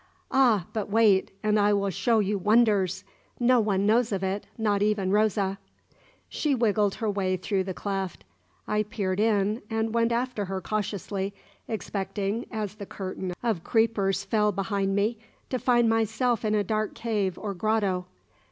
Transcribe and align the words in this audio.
"Ah, 0.31 0.65
but 0.73 0.89
wait, 0.89 1.29
and 1.43 1.59
I 1.59 1.73
will 1.73 1.91
show 1.91 2.17
you 2.17 2.39
wonders! 2.39 3.03
No 3.39 3.59
one 3.59 3.85
knows 3.85 4.11
of 4.11 4.23
it, 4.23 4.47
not 4.57 4.81
even 4.81 5.11
Rosa." 5.11 5.59
She 6.27 6.55
wriggled 6.55 6.95
her 6.95 7.11
way 7.11 7.37
through 7.37 7.65
the 7.65 7.75
cleft. 7.75 8.23
I 8.67 8.81
peered 8.81 9.19
in, 9.19 9.61
and 9.69 9.93
went 9.93 10.11
after 10.11 10.45
her 10.45 10.59
cautiously, 10.59 11.35
expecting, 11.67 12.47
as 12.49 12.73
the 12.73 12.87
curtain 12.87 13.33
of 13.43 13.63
creepers 13.63 14.23
fell 14.25 14.51
behind 14.51 14.95
me, 14.95 15.19
to 15.51 15.59
find 15.59 15.87
myself 15.87 16.43
in 16.43 16.55
a 16.55 16.63
dark 16.63 16.95
cave 16.95 17.37
or 17.37 17.53
grotto. 17.53 18.07